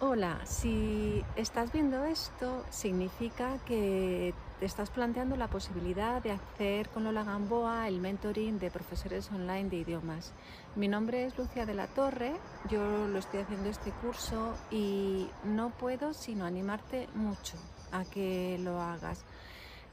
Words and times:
Hola, 0.00 0.38
si 0.44 1.24
estás 1.34 1.72
viendo 1.72 2.04
esto, 2.04 2.64
significa 2.70 3.58
que 3.66 4.32
te 4.60 4.64
estás 4.64 4.90
planteando 4.90 5.34
la 5.34 5.48
posibilidad 5.48 6.22
de 6.22 6.30
hacer 6.30 6.88
con 6.90 7.02
Lola 7.02 7.24
Gamboa 7.24 7.88
el 7.88 7.98
mentoring 7.98 8.60
de 8.60 8.70
profesores 8.70 9.28
online 9.32 9.68
de 9.70 9.78
idiomas. 9.78 10.32
Mi 10.76 10.86
nombre 10.86 11.24
es 11.24 11.36
Lucia 11.36 11.66
de 11.66 11.74
la 11.74 11.88
Torre, 11.88 12.32
yo 12.70 13.08
lo 13.08 13.18
estoy 13.18 13.40
haciendo 13.40 13.70
este 13.70 13.90
curso 13.90 14.54
y 14.70 15.26
no 15.42 15.70
puedo 15.70 16.14
sino 16.14 16.44
animarte 16.44 17.08
mucho 17.16 17.56
a 17.90 18.04
que 18.04 18.56
lo 18.60 18.80
hagas. 18.80 19.24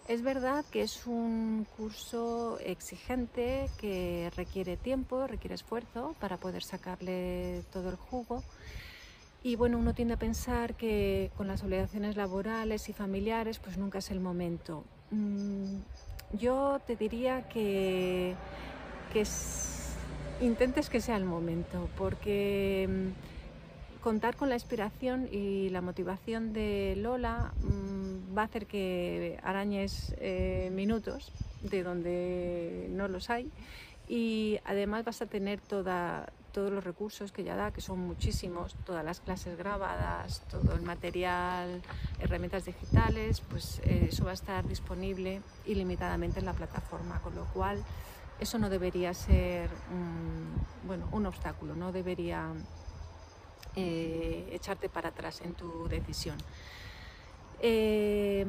Es 0.07 0.21
verdad 0.21 0.63
que 0.71 0.83
es 0.83 1.07
un 1.07 1.65
curso 1.77 2.59
exigente 2.59 3.71
que 3.79 4.31
requiere 4.35 4.77
tiempo, 4.77 5.25
requiere 5.25 5.55
esfuerzo 5.55 6.15
para 6.19 6.37
poder 6.37 6.61
sacarle 6.61 7.63
todo 7.71 7.89
el 7.89 7.95
jugo 7.95 8.43
y 9.45 9.55
bueno, 9.57 9.77
uno 9.77 9.93
tiende 9.93 10.15
a 10.15 10.17
pensar 10.17 10.73
que 10.73 11.29
con 11.37 11.45
las 11.45 11.61
obligaciones 11.61 12.15
laborales 12.15 12.89
y 12.89 12.93
familiares, 12.93 13.59
pues 13.59 13.77
nunca 13.77 13.99
es 13.99 14.09
el 14.09 14.19
momento. 14.19 14.83
Mm, 15.11 15.81
yo 16.33 16.81
te 16.87 16.95
diría 16.95 17.47
que, 17.47 18.33
intentes 20.41 20.89
que 20.89 20.99
sea 20.99 21.15
el 21.17 21.25
momento, 21.25 21.87
porque 21.95 22.89
mm, 22.89 24.01
contar 24.01 24.35
con 24.35 24.49
la 24.49 24.55
inspiración 24.55 25.29
y 25.31 25.69
la 25.69 25.81
motivación 25.81 26.51
de 26.51 26.95
Lola 26.97 27.53
mm, 27.61 28.35
va 28.35 28.41
a 28.41 28.45
hacer 28.45 28.65
que 28.65 29.37
arañes 29.43 30.15
eh, 30.17 30.71
minutos 30.73 31.31
de 31.61 31.83
donde 31.83 32.87
no 32.89 33.07
los 33.07 33.29
hay 33.29 33.51
y 34.07 34.59
además 34.65 35.05
vas 35.05 35.21
a 35.21 35.25
tener 35.25 35.61
toda, 35.61 36.31
todos 36.55 36.71
los 36.71 36.85
recursos 36.85 37.33
que 37.33 37.43
ya 37.43 37.57
da, 37.57 37.71
que 37.71 37.81
son 37.81 37.99
muchísimos, 37.99 38.77
todas 38.85 39.03
las 39.03 39.19
clases 39.19 39.57
grabadas, 39.57 40.41
todo 40.49 40.73
el 40.73 40.83
material, 40.83 41.81
herramientas 42.21 42.63
digitales, 42.63 43.41
pues 43.41 43.81
eh, 43.83 44.07
eso 44.09 44.23
va 44.23 44.31
a 44.31 44.35
estar 44.35 44.65
disponible 44.65 45.41
ilimitadamente 45.65 46.39
en 46.39 46.45
la 46.45 46.53
plataforma, 46.53 47.19
con 47.21 47.35
lo 47.35 47.43
cual 47.47 47.83
eso 48.39 48.57
no 48.57 48.69
debería 48.69 49.13
ser 49.13 49.69
un, 49.91 50.47
bueno, 50.87 51.09
un 51.11 51.25
obstáculo, 51.25 51.75
no 51.75 51.91
debería 51.91 52.53
eh, 53.75 54.47
echarte 54.53 54.87
para 54.87 55.09
atrás 55.09 55.41
en 55.41 55.55
tu 55.55 55.89
decisión. 55.89 56.37
Eh, 57.59 58.45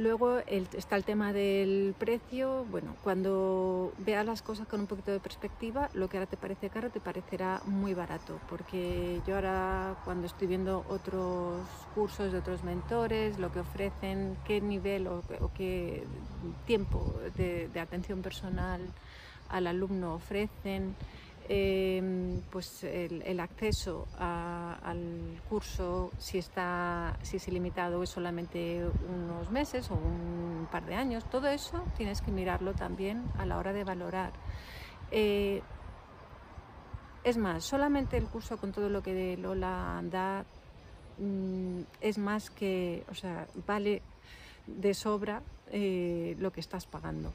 Luego 0.00 0.38
está 0.48 0.96
el 0.96 1.04
tema 1.04 1.34
del 1.34 1.94
precio. 1.98 2.64
Bueno, 2.70 2.96
cuando 3.04 3.92
veas 3.98 4.24
las 4.24 4.40
cosas 4.40 4.66
con 4.66 4.80
un 4.80 4.86
poquito 4.86 5.10
de 5.10 5.20
perspectiva, 5.20 5.90
lo 5.92 6.08
que 6.08 6.16
ahora 6.16 6.26
te 6.26 6.38
parece 6.38 6.70
caro 6.70 6.88
te 6.88 7.00
parecerá 7.00 7.60
muy 7.66 7.92
barato. 7.92 8.40
Porque 8.48 9.20
yo 9.26 9.34
ahora 9.34 9.96
cuando 10.06 10.26
estoy 10.26 10.48
viendo 10.48 10.86
otros 10.88 11.66
cursos 11.94 12.32
de 12.32 12.38
otros 12.38 12.64
mentores, 12.64 13.38
lo 13.38 13.52
que 13.52 13.60
ofrecen, 13.60 14.38
qué 14.46 14.62
nivel 14.62 15.06
o, 15.06 15.22
qué 15.54 16.04
tiempo 16.66 17.12
de 17.36 17.68
atención 17.78 18.22
personal 18.22 18.80
al 19.50 19.66
alumno 19.66 20.14
ofrecen, 20.14 20.94
Em, 21.52 22.42
pues 22.52 22.84
el, 22.84 23.40
acceso 23.40 24.06
al 24.20 25.42
curso, 25.48 26.12
si, 26.16 26.38
está, 26.38 27.18
si 27.22 27.38
es 27.38 27.48
ilimitado, 27.48 28.04
es 28.04 28.10
solamente 28.10 28.86
unos 29.08 29.50
meses 29.50 29.90
o 29.90 29.94
un 29.94 30.68
par 30.70 30.86
de 30.86 30.94
años, 30.94 31.28
todo 31.28 31.48
eso 31.48 31.82
tienes 31.96 32.20
que 32.20 32.30
mirarlo 32.30 32.74
también 32.74 33.24
a 33.36 33.46
la 33.46 33.58
hora 33.58 33.72
de 33.72 33.82
valorar. 33.82 34.30
Eh, 35.10 35.60
es 37.24 37.36
más, 37.36 37.64
solamente 37.64 38.16
el 38.16 38.26
curso 38.26 38.56
con 38.56 38.70
todo 38.70 38.88
lo 38.88 39.02
que 39.02 39.36
Lola 39.36 40.00
da 40.04 40.44
mm, 41.18 41.80
es 42.00 42.16
más 42.18 42.50
que, 42.50 43.02
o 43.10 43.14
sea, 43.16 43.48
vale 43.66 44.02
de 44.68 44.94
sobra 44.94 45.42
eh, 45.72 46.36
lo 46.38 46.52
que 46.52 46.60
estás 46.60 46.86
pagando 46.86 47.32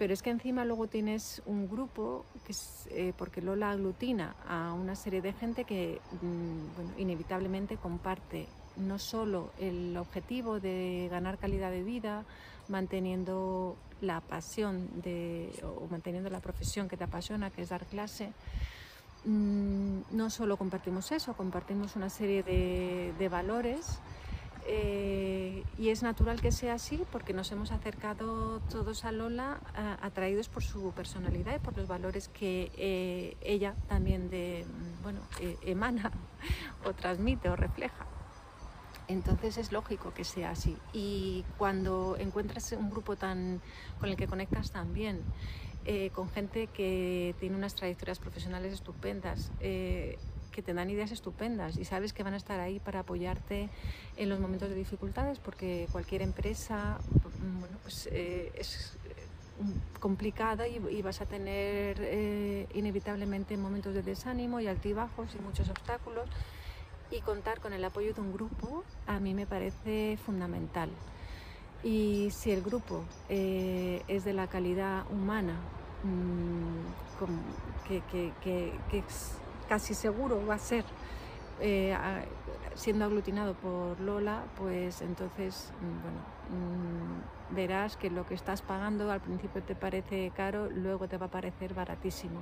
pero 0.00 0.14
es 0.14 0.22
que 0.22 0.30
encima 0.30 0.64
luego 0.64 0.86
tienes 0.86 1.42
un 1.44 1.68
grupo, 1.68 2.24
que 2.46 2.52
es, 2.52 2.88
eh, 2.90 3.12
porque 3.18 3.42
Lola 3.42 3.70
aglutina 3.70 4.34
a 4.48 4.72
una 4.72 4.96
serie 4.96 5.20
de 5.20 5.34
gente 5.34 5.64
que 5.64 6.00
mm, 6.22 6.98
inevitablemente 6.98 7.76
comparte 7.76 8.48
no 8.78 8.98
solo 8.98 9.50
el 9.58 9.94
objetivo 9.98 10.58
de 10.58 11.08
ganar 11.10 11.36
calidad 11.36 11.70
de 11.70 11.82
vida, 11.82 12.24
manteniendo 12.68 13.76
la 14.00 14.22
pasión 14.22 14.88
de, 15.02 15.52
o 15.62 15.86
manteniendo 15.90 16.30
la 16.30 16.40
profesión 16.40 16.88
que 16.88 16.96
te 16.96 17.04
apasiona, 17.04 17.50
que 17.50 17.60
es 17.60 17.68
dar 17.68 17.84
clase, 17.84 18.32
mm, 19.26 19.98
no 20.12 20.30
solo 20.30 20.56
compartimos 20.56 21.12
eso, 21.12 21.34
compartimos 21.34 21.94
una 21.94 22.08
serie 22.08 22.42
de 22.42 23.28
valores 23.28 24.00
eh, 24.66 25.64
y 25.78 25.88
es 25.88 26.02
natural 26.02 26.40
que 26.40 26.52
sea 26.52 26.74
así 26.74 27.02
porque 27.10 27.32
nos 27.32 27.50
hemos 27.52 27.72
acercado 27.72 28.60
todos 28.70 29.04
a 29.04 29.12
Lola 29.12 29.60
atraídos 30.02 30.48
por 30.48 30.62
su 30.62 30.92
personalidad 30.92 31.56
y 31.56 31.58
por 31.58 31.76
los 31.76 31.88
valores 31.88 32.28
que 32.28 32.70
eh, 32.76 33.36
ella 33.40 33.74
también 33.88 34.30
de, 34.30 34.64
bueno, 35.02 35.20
eh, 35.40 35.56
emana 35.62 36.12
o 36.84 36.92
transmite 36.92 37.48
o 37.48 37.56
refleja. 37.56 38.06
Entonces 39.08 39.58
es 39.58 39.72
lógico 39.72 40.14
que 40.14 40.24
sea 40.24 40.50
así. 40.50 40.76
Y 40.92 41.44
cuando 41.58 42.16
encuentras 42.18 42.70
un 42.72 42.90
grupo 42.90 43.16
tan, 43.16 43.60
con 43.98 44.08
el 44.08 44.16
que 44.16 44.28
conectas 44.28 44.70
tan 44.70 44.94
bien, 44.94 45.22
con 46.14 46.30
gente 46.30 46.68
que 46.68 47.34
tiene 47.40 47.56
unas 47.56 47.74
trayectorias 47.74 48.20
profesionales 48.20 48.72
estupendas, 48.72 49.50
que 50.60 50.66
te 50.66 50.74
dan 50.74 50.90
ideas 50.90 51.10
estupendas 51.10 51.78
y 51.78 51.86
sabes 51.86 52.12
que 52.12 52.22
van 52.22 52.34
a 52.34 52.36
estar 52.36 52.60
ahí 52.60 52.80
para 52.80 53.00
apoyarte 53.00 53.70
en 54.18 54.28
los 54.28 54.40
momentos 54.40 54.68
de 54.68 54.74
dificultades 54.74 55.38
porque 55.38 55.88
cualquier 55.90 56.20
empresa 56.20 56.98
bueno, 57.60 57.78
pues, 57.82 58.08
eh, 58.12 58.52
es 58.54 58.98
eh, 59.06 59.14
complicada 60.00 60.68
y, 60.68 61.00
vas 61.00 61.22
a 61.22 61.26
tener 61.26 61.96
eh, 62.00 62.66
inevitablemente 62.74 63.56
momentos 63.56 63.94
de 63.94 64.02
desánimo 64.02 64.60
y 64.60 64.66
altibajos 64.66 65.34
y 65.34 65.38
muchos 65.42 65.70
obstáculos 65.70 66.28
y 67.10 67.22
contar 67.22 67.60
con 67.60 67.72
el 67.72 67.82
apoyo 67.82 68.12
de 68.12 68.20
un 68.20 68.34
grupo 68.34 68.84
a 69.06 69.18
mí 69.18 69.32
me 69.32 69.46
parece 69.46 70.18
fundamental. 70.24 70.90
Y 71.82 72.28
si 72.32 72.50
el 72.50 72.60
grupo 72.60 73.02
es 73.30 74.24
de 74.24 74.32
la 74.34 74.46
calidad 74.48 75.10
humana, 75.10 75.54
mm, 76.04 77.88
que, 77.88 78.02
que, 78.42 79.02
casi 79.70 79.94
seguro 79.94 80.44
va 80.44 80.56
a 80.56 80.58
ser 80.58 80.84
eh, 81.60 81.96
siendo 82.74 83.04
aglutinado 83.04 83.54
por 83.54 84.00
Lola, 84.00 84.42
pues 84.58 85.00
entonces, 85.00 85.72
mm, 85.80 86.02
bueno, 86.02 86.18
mm, 86.50 87.54
verás 87.54 87.96
que 87.96 88.10
lo 88.10 88.26
que 88.26 88.34
estás 88.34 88.62
pagando 88.62 89.12
al 89.12 89.20
principio 89.20 89.62
te 89.62 89.76
parece 89.76 90.32
caro, 90.34 90.68
luego 90.70 91.06
te 91.06 91.18
va 91.18 91.26
a 91.26 91.30
parecer 91.30 91.72
baratísimo. 91.72 92.40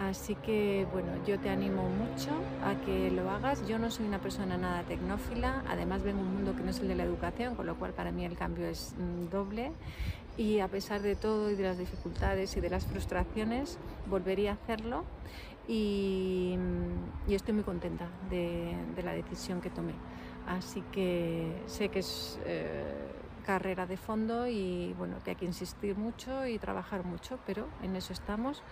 Así 0.00 0.36
que 0.36 0.86
bueno, 0.90 1.08
yo 1.26 1.38
te 1.38 1.50
animo 1.50 1.82
mucho 1.82 2.30
a 2.64 2.74
que 2.86 3.10
lo 3.10 3.28
hagas. 3.28 3.66
Yo 3.66 3.78
no 3.78 3.90
soy 3.90 4.06
una 4.06 4.20
persona 4.20 4.56
nada 4.56 4.84
tecnófila, 4.84 5.64
además 5.68 6.02
vengo 6.02 6.20
un 6.20 6.32
mundo 6.32 6.56
que 6.56 6.62
no 6.62 6.70
es 6.70 6.80
el 6.80 6.88
de 6.88 6.94
la 6.94 7.02
educación, 7.02 7.56
con 7.56 7.66
lo 7.66 7.74
cual 7.74 7.92
para 7.92 8.10
mí 8.10 8.24
el 8.24 8.38
cambio 8.38 8.66
es 8.66 8.94
mm, 8.96 9.28
doble. 9.28 9.72
Y 10.38 10.60
a 10.60 10.68
pesar 10.68 11.02
de 11.02 11.16
todo 11.16 11.50
y 11.50 11.56
de 11.56 11.64
las 11.64 11.76
dificultades 11.76 12.56
y 12.56 12.60
de 12.60 12.70
las 12.70 12.86
frustraciones, 12.86 13.78
volvería 14.08 14.52
a 14.52 14.54
hacerlo 14.54 15.04
y, 15.68 16.56
estoy 17.28 17.54
muy 17.54 17.64
contenta 17.64 18.08
de, 18.30 18.74
la 19.02 19.12
decisión 19.12 19.60
que 19.60 19.68
tomé. 19.68 19.92
Así 20.46 20.82
que 20.92 21.62
sé 21.66 21.90
que 21.90 21.98
es 21.98 22.38
eh, 22.46 22.82
carrera 23.44 23.86
de 23.86 23.96
fondo 23.96 24.46
y 24.46 24.94
bueno, 24.96 25.16
que 25.22 25.30
hay 25.30 25.36
que 25.36 25.44
insistir 25.44 25.96
mucho 25.96 26.46
y 26.46 26.58
trabajar 26.58 27.04
mucho, 27.04 27.38
pero 27.46 27.66
en 27.82 27.96
eso 27.96 28.12
estamos 28.12 28.62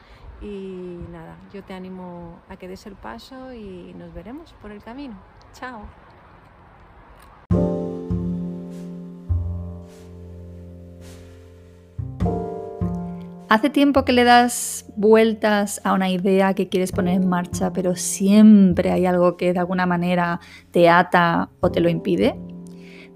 y 0.41 0.99
nada, 1.11 1.37
yo 1.53 1.63
te 1.65 1.75
animo 1.75 2.41
a 2.49 2.57
que 2.57 2.69
des 2.69 2.87
el 2.87 2.95
paso 2.95 3.53
y 3.53 3.95
nos 3.95 4.13
veremos 4.13 4.55
por 4.61 4.71
el 4.71 4.83
camino. 4.83 5.17
Chao. 5.53 6.06
Hace 13.57 13.71
tiempo 13.71 14.05
que 14.05 14.13
le 14.13 14.25
das 14.25 14.85
vueltas 14.97 15.81
a 15.83 15.95
una 15.95 16.11
idea 16.11 16.53
que 16.53 16.69
quieres 16.69 16.93
poner 16.93 17.15
en 17.15 17.27
marcha, 17.27 17.73
pero 17.73 17.97
siempre 17.97 18.91
hay 18.91 19.07
algo 19.07 19.39
que 19.39 19.55
de 19.55 19.59
alguna 19.59 19.87
manera 19.87 20.41
te 20.73 20.91
ata 20.91 21.49
o 21.61 21.73
te 21.73 21.81
lo 21.81 21.89
impide. 21.89 22.39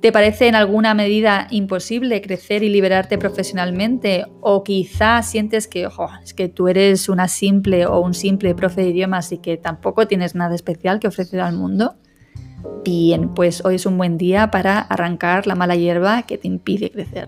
¿Te 0.00 0.12
parece 0.12 0.48
en 0.48 0.54
alguna 0.54 0.94
medida 0.94 1.46
imposible 1.50 2.22
crecer 2.22 2.62
y 2.62 2.70
liberarte 2.70 3.18
profesionalmente? 3.18 4.24
¿O 4.40 4.64
quizás 4.64 5.30
sientes 5.30 5.68
que, 5.68 5.86
es 6.24 6.32
que 6.32 6.48
tú 6.48 6.68
eres 6.68 7.10
una 7.10 7.28
simple 7.28 7.84
o 7.84 8.00
un 8.00 8.14
simple 8.14 8.54
profe 8.54 8.80
de 8.80 8.88
idiomas 8.88 9.32
y 9.32 9.38
que 9.42 9.58
tampoco 9.58 10.08
tienes 10.08 10.34
nada 10.34 10.54
especial 10.54 11.00
que 11.00 11.08
ofrecer 11.08 11.40
al 11.40 11.54
mundo? 11.54 11.96
Bien, 12.82 13.34
pues 13.34 13.62
hoy 13.62 13.74
es 13.74 13.84
un 13.84 13.98
buen 13.98 14.16
día 14.16 14.50
para 14.50 14.78
arrancar 14.78 15.46
la 15.46 15.54
mala 15.54 15.76
hierba 15.76 16.22
que 16.22 16.38
te 16.38 16.48
impide 16.48 16.90
crecer. 16.90 17.26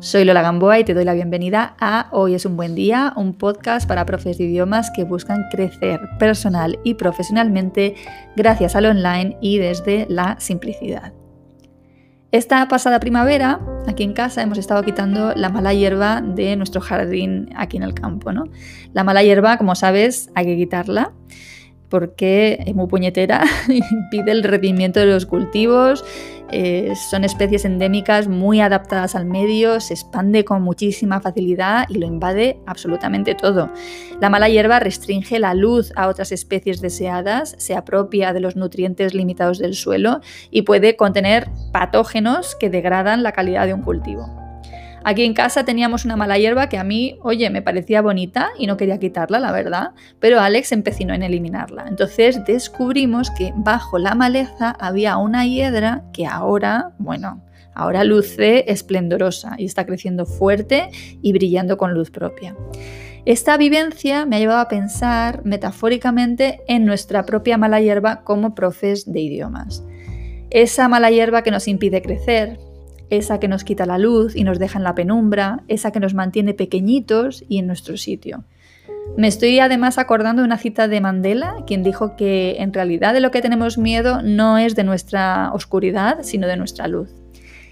Soy 0.00 0.24
Lola 0.24 0.40
Gamboa 0.40 0.78
y 0.78 0.84
te 0.84 0.94
doy 0.94 1.04
la 1.04 1.12
bienvenida 1.12 1.76
a 1.78 2.08
Hoy 2.12 2.34
es 2.34 2.46
un 2.46 2.56
buen 2.56 2.74
día, 2.74 3.12
un 3.16 3.34
podcast 3.34 3.86
para 3.86 4.06
profes 4.06 4.38
de 4.38 4.44
idiomas 4.44 4.90
que 4.96 5.04
buscan 5.04 5.44
crecer 5.50 6.00
personal 6.18 6.78
y 6.84 6.94
profesionalmente 6.94 7.96
gracias 8.34 8.74
al 8.76 8.86
online 8.86 9.36
y 9.42 9.58
desde 9.58 10.06
la 10.08 10.40
simplicidad. 10.40 11.12
Esta 12.32 12.66
pasada 12.66 12.98
primavera, 12.98 13.60
aquí 13.86 14.02
en 14.02 14.14
casa, 14.14 14.40
hemos 14.40 14.56
estado 14.56 14.82
quitando 14.82 15.34
la 15.36 15.50
mala 15.50 15.74
hierba 15.74 16.22
de 16.22 16.56
nuestro 16.56 16.80
jardín 16.80 17.50
aquí 17.54 17.76
en 17.76 17.82
el 17.82 17.92
campo. 17.92 18.32
¿no? 18.32 18.44
La 18.94 19.04
mala 19.04 19.22
hierba, 19.22 19.58
como 19.58 19.74
sabes, 19.74 20.30
hay 20.34 20.46
que 20.46 20.56
quitarla 20.56 21.12
porque 21.90 22.62
es 22.64 22.74
muy 22.74 22.86
puñetera, 22.86 23.44
impide 23.68 24.32
el 24.32 24.44
rendimiento 24.44 25.00
de 25.00 25.06
los 25.06 25.26
cultivos, 25.26 26.04
eh, 26.52 26.94
son 27.10 27.24
especies 27.24 27.64
endémicas 27.64 28.28
muy 28.28 28.60
adaptadas 28.60 29.14
al 29.14 29.24
medio, 29.24 29.80
se 29.80 29.94
expande 29.94 30.44
con 30.44 30.62
muchísima 30.62 31.20
facilidad 31.20 31.86
y 31.88 31.98
lo 31.98 32.06
invade 32.06 32.58
absolutamente 32.66 33.34
todo. 33.34 33.70
La 34.20 34.30
mala 34.30 34.48
hierba 34.48 34.80
restringe 34.80 35.38
la 35.38 35.54
luz 35.54 35.92
a 35.96 36.08
otras 36.08 36.32
especies 36.32 36.80
deseadas, 36.80 37.54
se 37.58 37.74
apropia 37.74 38.32
de 38.32 38.40
los 38.40 38.56
nutrientes 38.56 39.14
limitados 39.14 39.58
del 39.58 39.74
suelo 39.74 40.20
y 40.50 40.62
puede 40.62 40.96
contener 40.96 41.48
patógenos 41.72 42.54
que 42.56 42.70
degradan 42.70 43.22
la 43.22 43.32
calidad 43.32 43.66
de 43.66 43.74
un 43.74 43.82
cultivo. 43.82 44.39
Aquí 45.10 45.24
en 45.24 45.34
casa 45.34 45.64
teníamos 45.64 46.04
una 46.04 46.14
mala 46.14 46.38
hierba 46.38 46.68
que 46.68 46.78
a 46.78 46.84
mí, 46.84 47.18
oye, 47.22 47.50
me 47.50 47.62
parecía 47.62 48.00
bonita 48.00 48.50
y 48.56 48.68
no 48.68 48.76
quería 48.76 49.00
quitarla, 49.00 49.40
la 49.40 49.50
verdad, 49.50 49.90
pero 50.20 50.38
Alex 50.38 50.70
empecinó 50.70 51.12
en 51.14 51.24
eliminarla. 51.24 51.86
Entonces 51.88 52.44
descubrimos 52.44 53.32
que 53.32 53.52
bajo 53.56 53.98
la 53.98 54.14
maleza 54.14 54.70
había 54.78 55.16
una 55.16 55.44
hiedra 55.44 56.04
que 56.12 56.26
ahora, 56.26 56.92
bueno, 56.98 57.42
ahora 57.74 58.04
luce 58.04 58.70
esplendorosa 58.70 59.56
y 59.58 59.64
está 59.64 59.84
creciendo 59.84 60.26
fuerte 60.26 60.90
y 61.20 61.32
brillando 61.32 61.76
con 61.76 61.92
luz 61.92 62.12
propia. 62.12 62.54
Esta 63.24 63.56
vivencia 63.56 64.26
me 64.26 64.36
ha 64.36 64.38
llevado 64.38 64.60
a 64.60 64.68
pensar 64.68 65.44
metafóricamente 65.44 66.60
en 66.68 66.84
nuestra 66.84 67.26
propia 67.26 67.58
mala 67.58 67.80
hierba 67.80 68.22
como 68.22 68.54
profes 68.54 69.10
de 69.10 69.18
idiomas. 69.18 69.82
Esa 70.50 70.86
mala 70.86 71.10
hierba 71.10 71.42
que 71.42 71.50
nos 71.50 71.66
impide 71.66 72.00
crecer, 72.00 72.60
esa 73.10 73.40
que 73.40 73.48
nos 73.48 73.64
quita 73.64 73.86
la 73.86 73.98
luz 73.98 74.34
y 74.34 74.44
nos 74.44 74.58
deja 74.58 74.78
en 74.78 74.84
la 74.84 74.94
penumbra, 74.94 75.62
esa 75.68 75.90
que 75.90 76.00
nos 76.00 76.14
mantiene 76.14 76.54
pequeñitos 76.54 77.44
y 77.48 77.58
en 77.58 77.66
nuestro 77.66 77.96
sitio. 77.96 78.44
Me 79.16 79.26
estoy 79.28 79.58
además 79.58 79.98
acordando 79.98 80.42
de 80.42 80.46
una 80.46 80.58
cita 80.58 80.88
de 80.88 81.00
Mandela, 81.00 81.56
quien 81.66 81.82
dijo 81.82 82.16
que 82.16 82.56
en 82.58 82.72
realidad 82.72 83.12
de 83.12 83.20
lo 83.20 83.30
que 83.30 83.42
tenemos 83.42 83.76
miedo 83.76 84.22
no 84.22 84.56
es 84.56 84.76
de 84.76 84.84
nuestra 84.84 85.50
oscuridad, 85.52 86.18
sino 86.22 86.46
de 86.46 86.56
nuestra 86.56 86.86
luz. 86.86 87.10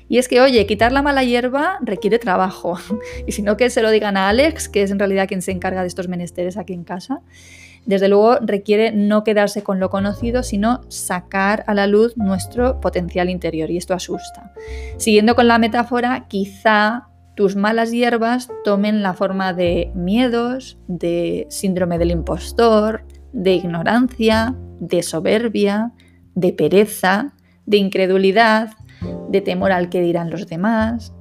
Y 0.09 0.19
es 0.19 0.27
que, 0.27 0.41
oye, 0.41 0.67
quitar 0.67 0.91
la 0.91 1.03
mala 1.03 1.23
hierba 1.23 1.79
requiere 1.83 2.19
trabajo. 2.19 2.79
Y 3.27 3.33
si 3.33 3.43
no, 3.43 3.57
que 3.57 3.71
se 3.71 3.83
lo 3.83 3.91
digan 3.91 4.17
a 4.17 4.29
Alex, 4.29 4.69
que 4.69 4.83
es 4.83 4.91
en 4.91 4.99
realidad 4.99 5.29
quien 5.29 5.43
se 5.43 5.53
encarga 5.53 5.83
de 5.83 5.89
estos 5.89 6.09
menesteres 6.09 6.57
aquí 6.57 6.73
en 6.73 6.85
casa. 6.85 7.21
Desde 7.87 8.09
luego 8.09 8.37
requiere 8.41 8.93
no 8.93 9.25
quedarse 9.25 9.63
con 9.63 9.81
lo 9.81 9.91
conocido, 9.91 10.43
sino 10.43 10.81
sacar 10.89 11.65
a 11.67 11.75
la 11.75 11.87
luz 11.87 12.17
nuestro 12.17 12.81
potencial 12.81 13.31
interior 13.31 13.71
y 13.71 13.77
esto 13.77 13.95
asusta. 13.95 14.53
Siguiendo 14.97 15.35
con 15.35 15.49
la 15.49 15.59
metáfora, 15.59 16.27
quizá 16.29 17.09
tus 17.35 17.55
malas 17.55 17.93
hierbas 17.93 18.49
tomen 18.65 19.03
la 19.03 19.15
forma 19.15 19.53
de 19.53 19.93
miedos, 19.95 20.79
de 20.89 21.47
síndrome 21.51 21.99
del 21.99 22.11
impostor, 22.11 23.05
de 23.33 23.55
ignorancia, 23.55 24.57
de 24.81 25.03
soberbia, 25.03 25.93
de 26.35 26.53
pereza, 26.53 27.35
de 27.65 27.77
incredulidad, 27.77 28.71
de 29.29 29.41
temor 29.41 29.73
al 29.73 29.89
que 29.89 30.01
dirán 30.01 30.31
los 30.31 30.47
demás, 30.47 31.13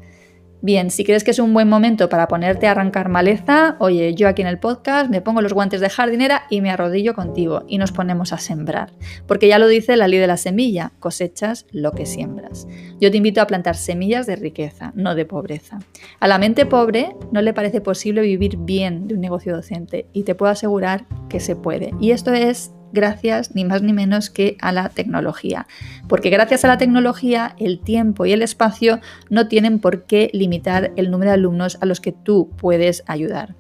Bien, 0.61 0.89
si 0.89 1.03
crees 1.03 1.23
que 1.23 1.31
es 1.31 1.39
un 1.39 1.53
buen 1.53 1.69
momento 1.69 2.09
para 2.09 2.27
ponerte 2.27 2.65
a 2.65 2.71
arrancar 2.71 3.09
maleza, 3.09 3.75
oye, 3.79 4.15
yo 4.15 4.27
aquí 4.27 4.41
en 4.41 4.47
el 4.47 4.57
podcast 4.57 5.07
me 5.09 5.21
pongo 5.21 5.41
los 5.41 5.53
guantes 5.53 5.81
de 5.81 5.89
jardinera 5.89 6.43
y 6.49 6.61
me 6.61 6.71
arrodillo 6.71 7.13
contigo 7.13 7.63
y 7.67 7.77
nos 7.77 7.91
ponemos 7.91 8.33
a 8.33 8.39
sembrar. 8.39 8.91
Porque 9.27 9.47
ya 9.47 9.59
lo 9.59 9.67
dice 9.67 9.95
la 9.97 10.07
ley 10.07 10.17
de 10.17 10.25
la 10.25 10.37
semilla, 10.37 10.93
cosechas 10.99 11.67
lo 11.71 11.91
que 11.91 12.07
siembras. 12.07 12.67
Yo 12.99 13.11
te 13.11 13.17
invito 13.17 13.39
a 13.39 13.47
plantar 13.47 13.75
semillas 13.75 14.25
de 14.25 14.35
riqueza, 14.35 14.93
no 14.95 15.13
de 15.13 15.25
pobreza. 15.25 15.77
A 16.19 16.27
la 16.27 16.39
mente 16.39 16.65
pobre 16.65 17.15
no 17.31 17.41
le 17.43 17.53
parece 17.53 17.79
posible 17.79 18.21
vivir 18.21 18.57
bien 18.57 19.07
de 19.07 19.13
un 19.13 19.21
negocio 19.21 19.55
docente 19.55 20.07
y 20.11 20.23
te 20.23 20.33
puedo 20.33 20.51
asegurar 20.51 21.05
que 21.29 21.39
se 21.39 21.55
puede. 21.55 21.93
Y 21.99 22.11
esto 22.11 22.33
es 22.33 22.71
gracias 22.91 23.55
ni 23.55 23.65
más 23.65 23.81
ni 23.81 23.93
menos 23.93 24.29
que 24.29 24.57
a 24.61 24.71
la 24.71 24.89
tecnología. 24.89 25.67
Porque 26.07 26.29
gracias 26.29 26.65
a 26.65 26.67
la 26.67 26.77
tecnología 26.77 27.55
el 27.59 27.79
tiempo 27.79 28.25
y 28.25 28.31
el 28.31 28.41
espacio 28.41 28.99
no 29.29 29.47
tienen 29.47 29.79
por 29.79 30.05
qué 30.05 30.29
limitar 30.33 30.91
el 30.95 31.11
número 31.11 31.31
de 31.31 31.35
alumnos 31.35 31.77
a 31.81 31.85
los 31.85 31.99
que 31.99 32.11
tú 32.11 32.49
puedes 32.57 33.03
ayudar. 33.07 33.55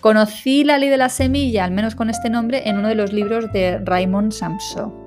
Conocí 0.00 0.64
la 0.64 0.78
ley 0.78 0.88
de 0.88 0.96
la 0.96 1.10
semilla, 1.10 1.64
al 1.64 1.72
menos 1.72 1.94
con 1.94 2.08
este 2.08 2.30
nombre, 2.30 2.68
en 2.68 2.78
uno 2.78 2.88
de 2.88 2.94
los 2.94 3.12
libros 3.12 3.52
de 3.52 3.78
Raymond 3.78 4.32
Samso. 4.32 4.99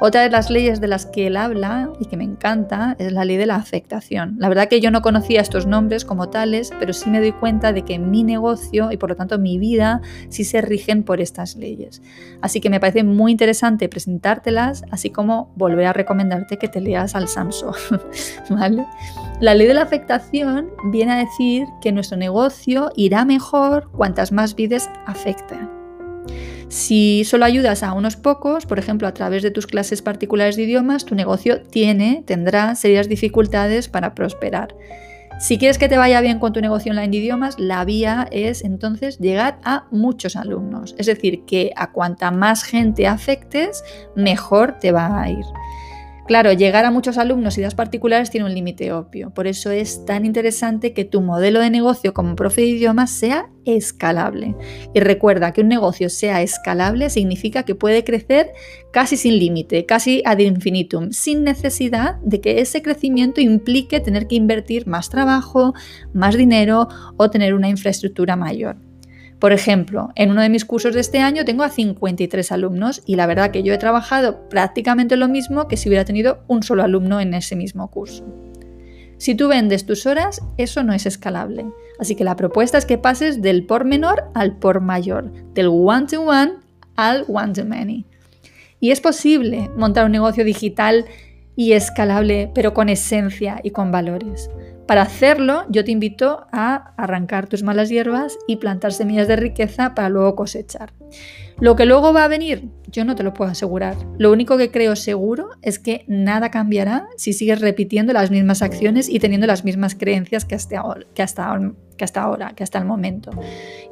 Otra 0.00 0.22
de 0.22 0.30
las 0.30 0.50
leyes 0.50 0.80
de 0.80 0.88
las 0.88 1.06
que 1.06 1.26
él 1.26 1.36
habla 1.36 1.90
y 2.00 2.06
que 2.06 2.16
me 2.16 2.24
encanta 2.24 2.96
es 2.98 3.12
la 3.12 3.24
ley 3.24 3.36
de 3.36 3.46
la 3.46 3.56
afectación. 3.56 4.36
La 4.38 4.48
verdad 4.48 4.68
que 4.68 4.80
yo 4.80 4.90
no 4.90 5.02
conocía 5.02 5.40
estos 5.40 5.66
nombres 5.66 6.04
como 6.04 6.30
tales, 6.30 6.70
pero 6.78 6.92
sí 6.92 7.10
me 7.10 7.20
doy 7.20 7.32
cuenta 7.32 7.72
de 7.72 7.82
que 7.82 7.98
mi 7.98 8.22
negocio 8.22 8.92
y 8.92 8.96
por 8.96 9.10
lo 9.10 9.16
tanto 9.16 9.38
mi 9.38 9.58
vida 9.58 10.00
sí 10.28 10.44
se 10.44 10.60
rigen 10.60 11.02
por 11.02 11.20
estas 11.20 11.56
leyes. 11.56 12.02
Así 12.40 12.60
que 12.60 12.70
me 12.70 12.80
parece 12.80 13.04
muy 13.04 13.32
interesante 13.32 13.88
presentártelas, 13.88 14.84
así 14.90 15.10
como 15.10 15.52
volver 15.56 15.86
a 15.86 15.92
recomendarte 15.92 16.58
que 16.58 16.68
te 16.68 16.80
leas 16.80 17.14
al 17.14 17.28
Samso. 17.28 17.72
¿Vale? 18.50 18.86
La 19.40 19.54
ley 19.54 19.66
de 19.66 19.74
la 19.74 19.82
afectación 19.82 20.70
viene 20.90 21.12
a 21.12 21.16
decir 21.16 21.66
que 21.80 21.92
nuestro 21.92 22.16
negocio 22.16 22.90
irá 22.96 23.24
mejor 23.24 23.90
cuantas 23.92 24.32
más 24.32 24.54
vidas 24.54 24.90
afecten. 25.06 25.79
Si 26.70 27.24
solo 27.24 27.44
ayudas 27.44 27.82
a 27.82 27.92
unos 27.94 28.14
pocos, 28.14 28.64
por 28.64 28.78
ejemplo, 28.78 29.08
a 29.08 29.12
través 29.12 29.42
de 29.42 29.50
tus 29.50 29.66
clases 29.66 30.02
particulares 30.02 30.54
de 30.54 30.62
idiomas, 30.62 31.04
tu 31.04 31.16
negocio 31.16 31.62
tiene, 31.62 32.22
tendrá 32.24 32.76
serias 32.76 33.08
dificultades 33.08 33.88
para 33.88 34.14
prosperar. 34.14 34.76
Si 35.40 35.58
quieres 35.58 35.78
que 35.78 35.88
te 35.88 35.98
vaya 35.98 36.20
bien 36.20 36.38
con 36.38 36.52
tu 36.52 36.60
negocio 36.60 36.92
online 36.92 37.08
de 37.08 37.16
idiomas, 37.16 37.58
la 37.58 37.84
vía 37.84 38.28
es 38.30 38.62
entonces 38.62 39.18
llegar 39.18 39.58
a 39.64 39.88
muchos 39.90 40.36
alumnos. 40.36 40.94
Es 40.96 41.06
decir, 41.06 41.44
que 41.44 41.72
a 41.74 41.90
cuanta 41.90 42.30
más 42.30 42.62
gente 42.62 43.08
afectes, 43.08 43.82
mejor 44.14 44.78
te 44.78 44.92
va 44.92 45.20
a 45.20 45.28
ir. 45.28 45.44
Claro, 46.30 46.52
llegar 46.52 46.84
a 46.84 46.92
muchos 46.92 47.18
alumnos 47.18 47.58
y 47.58 47.60
das 47.60 47.74
particulares 47.74 48.30
tiene 48.30 48.46
un 48.46 48.54
límite 48.54 48.92
obvio. 48.92 49.34
Por 49.34 49.48
eso 49.48 49.72
es 49.72 50.04
tan 50.04 50.24
interesante 50.24 50.92
que 50.92 51.04
tu 51.04 51.22
modelo 51.22 51.58
de 51.58 51.70
negocio 51.70 52.14
como 52.14 52.36
profe 52.36 52.60
de 52.60 52.68
idiomas 52.68 53.10
sea 53.10 53.50
escalable. 53.64 54.54
Y 54.94 55.00
recuerda 55.00 55.52
que 55.52 55.62
un 55.62 55.66
negocio 55.66 56.08
sea 56.08 56.40
escalable 56.40 57.10
significa 57.10 57.64
que 57.64 57.74
puede 57.74 58.04
crecer 58.04 58.52
casi 58.92 59.16
sin 59.16 59.40
límite, 59.40 59.86
casi 59.86 60.22
ad 60.24 60.38
infinitum, 60.38 61.10
sin 61.10 61.42
necesidad 61.42 62.20
de 62.20 62.40
que 62.40 62.60
ese 62.60 62.80
crecimiento 62.80 63.40
implique 63.40 63.98
tener 63.98 64.28
que 64.28 64.36
invertir 64.36 64.86
más 64.86 65.10
trabajo, 65.10 65.74
más 66.12 66.36
dinero 66.36 66.86
o 67.16 67.28
tener 67.28 67.54
una 67.54 67.68
infraestructura 67.68 68.36
mayor. 68.36 68.76
Por 69.40 69.52
ejemplo, 69.52 70.10
en 70.16 70.30
uno 70.30 70.42
de 70.42 70.50
mis 70.50 70.66
cursos 70.66 70.94
de 70.94 71.00
este 71.00 71.20
año 71.20 71.46
tengo 71.46 71.62
a 71.62 71.70
53 71.70 72.52
alumnos 72.52 73.02
y 73.06 73.16
la 73.16 73.26
verdad 73.26 73.50
que 73.50 73.62
yo 73.62 73.72
he 73.72 73.78
trabajado 73.78 74.48
prácticamente 74.50 75.16
lo 75.16 75.28
mismo 75.28 75.66
que 75.66 75.78
si 75.78 75.88
hubiera 75.88 76.04
tenido 76.04 76.44
un 76.46 76.62
solo 76.62 76.82
alumno 76.82 77.20
en 77.20 77.32
ese 77.32 77.56
mismo 77.56 77.90
curso. 77.90 78.22
Si 79.16 79.34
tú 79.34 79.48
vendes 79.48 79.86
tus 79.86 80.04
horas, 80.04 80.42
eso 80.58 80.82
no 80.82 80.92
es 80.92 81.06
escalable. 81.06 81.64
Así 81.98 82.16
que 82.16 82.24
la 82.24 82.36
propuesta 82.36 82.76
es 82.76 82.84
que 82.84 82.98
pases 82.98 83.40
del 83.40 83.64
por 83.64 83.86
menor 83.86 84.24
al 84.34 84.58
por 84.58 84.80
mayor, 84.80 85.32
del 85.54 85.68
one-to-one 85.68 86.52
al 86.96 87.24
one-to-many. 87.26 88.04
Y 88.78 88.90
es 88.90 89.00
posible 89.00 89.70
montar 89.74 90.04
un 90.04 90.12
negocio 90.12 90.44
digital 90.44 91.06
y 91.56 91.72
escalable, 91.72 92.50
pero 92.54 92.74
con 92.74 92.90
esencia 92.90 93.60
y 93.62 93.70
con 93.70 93.90
valores. 93.90 94.50
Para 94.90 95.02
hacerlo, 95.02 95.66
yo 95.68 95.84
te 95.84 95.92
invito 95.92 96.48
a 96.50 96.94
arrancar 96.96 97.46
tus 97.46 97.62
malas 97.62 97.90
hierbas 97.90 98.36
y 98.48 98.56
plantar 98.56 98.92
semillas 98.92 99.28
de 99.28 99.36
riqueza 99.36 99.94
para 99.94 100.08
luego 100.08 100.34
cosechar. 100.34 100.92
Lo 101.60 101.76
que 101.76 101.86
luego 101.86 102.12
va 102.12 102.24
a 102.24 102.28
venir, 102.28 102.70
yo 102.88 103.04
no 103.04 103.14
te 103.14 103.22
lo 103.22 103.32
puedo 103.32 103.52
asegurar. 103.52 103.94
Lo 104.18 104.32
único 104.32 104.58
que 104.58 104.72
creo 104.72 104.96
seguro 104.96 105.50
es 105.62 105.78
que 105.78 106.04
nada 106.08 106.50
cambiará 106.50 107.06
si 107.16 107.32
sigues 107.32 107.60
repitiendo 107.60 108.12
las 108.12 108.32
mismas 108.32 108.62
acciones 108.62 109.08
y 109.08 109.20
teniendo 109.20 109.46
las 109.46 109.64
mismas 109.64 109.94
creencias 109.94 110.44
que 110.44 110.56
hasta 110.56 110.80
ahora, 110.80 111.06
que 111.14 111.22
hasta, 111.22 111.56
que 111.96 112.02
hasta 112.02 112.22
ahora, 112.22 112.54
que 112.56 112.64
hasta 112.64 112.80
el 112.80 112.84
momento. 112.84 113.30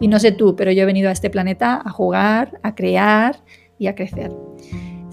Y 0.01 0.09
no 0.09 0.19
sé 0.19 0.33
tú, 0.33 0.57
pero 0.57 0.73
yo 0.73 0.83
he 0.83 0.87
venido 0.87 1.11
a 1.11 1.13
este 1.13 1.31
planeta 1.31 1.81
a 1.85 1.91
jugar, 1.91 2.59
a 2.65 2.75
crear 2.75 3.37
y 3.79 3.87
a 3.87 3.95
crecer. 3.95 4.33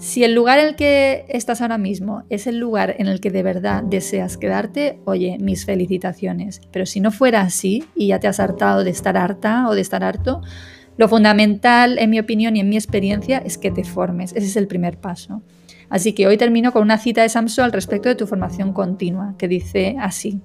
Si 0.06 0.22
el 0.22 0.36
lugar 0.36 0.60
en 0.60 0.66
el 0.66 0.76
que 0.76 1.24
estás 1.28 1.60
ahora 1.60 1.78
mismo 1.78 2.22
es 2.30 2.46
el 2.46 2.58
lugar 2.60 2.94
en 2.98 3.08
el 3.08 3.20
que 3.20 3.32
de 3.32 3.42
verdad 3.42 3.82
deseas 3.82 4.36
quedarte, 4.36 5.00
oye, 5.04 5.36
mis 5.40 5.64
felicitaciones. 5.64 6.60
Pero 6.70 6.86
si 6.86 7.00
no 7.00 7.10
fuera 7.10 7.40
así 7.40 7.82
y 7.96 8.06
ya 8.06 8.20
te 8.20 8.28
has 8.28 8.38
hartado 8.38 8.84
de 8.84 8.90
estar 8.90 9.16
harta 9.16 9.68
o 9.68 9.74
de 9.74 9.80
estar 9.80 10.04
harto, 10.04 10.42
lo 10.96 11.08
fundamental, 11.08 11.98
en 11.98 12.10
mi 12.10 12.20
opinión 12.20 12.54
y 12.54 12.60
en 12.60 12.68
mi 12.68 12.76
experiencia, 12.76 13.38
es 13.38 13.58
que 13.58 13.72
te 13.72 13.82
formes. 13.82 14.32
Ese 14.36 14.46
es 14.46 14.56
el 14.56 14.68
primer 14.68 15.00
paso. 15.00 15.42
Así 15.90 16.12
que 16.12 16.28
hoy 16.28 16.36
termino 16.36 16.70
con 16.70 16.82
una 16.82 16.98
cita 16.98 17.22
de 17.22 17.28
Samso 17.28 17.64
al 17.64 17.72
respecto 17.72 18.08
de 18.08 18.14
tu 18.14 18.28
formación 18.28 18.72
continua, 18.72 19.34
que 19.36 19.48
dice 19.48 19.96
así. 19.98 20.40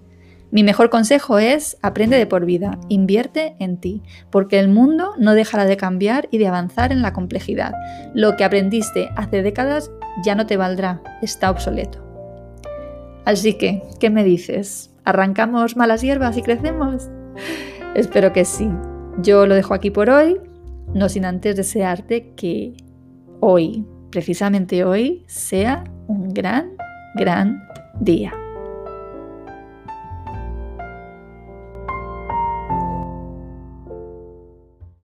Mi 0.51 0.63
mejor 0.63 0.89
consejo 0.89 1.39
es 1.39 1.77
aprende 1.81 2.17
de 2.17 2.27
por 2.27 2.45
vida, 2.45 2.77
invierte 2.89 3.55
en 3.59 3.77
ti, 3.77 4.03
porque 4.29 4.59
el 4.59 4.67
mundo 4.67 5.13
no 5.17 5.33
dejará 5.33 5.63
de 5.65 5.77
cambiar 5.77 6.27
y 6.29 6.39
de 6.39 6.47
avanzar 6.47 6.91
en 6.91 7.01
la 7.01 7.13
complejidad. 7.13 7.73
Lo 8.13 8.35
que 8.35 8.43
aprendiste 8.43 9.09
hace 9.15 9.43
décadas 9.43 9.91
ya 10.25 10.35
no 10.35 10.45
te 10.45 10.57
valdrá, 10.57 11.01
está 11.21 11.49
obsoleto. 11.49 12.05
Así 13.23 13.57
que, 13.57 13.81
¿qué 13.99 14.09
me 14.09 14.25
dices? 14.25 14.93
¿Arrancamos 15.05 15.77
malas 15.77 16.01
hierbas 16.01 16.35
y 16.35 16.41
crecemos? 16.41 17.09
Espero 17.95 18.33
que 18.33 18.43
sí. 18.43 18.69
Yo 19.19 19.45
lo 19.45 19.55
dejo 19.55 19.73
aquí 19.73 19.89
por 19.89 20.09
hoy, 20.09 20.37
no 20.93 21.07
sin 21.07 21.23
antes 21.23 21.55
desearte 21.55 22.33
que 22.35 22.73
hoy, 23.39 23.85
precisamente 24.11 24.83
hoy, 24.83 25.23
sea 25.27 25.85
un 26.07 26.33
gran, 26.33 26.73
gran 27.15 27.63
día. 27.99 28.33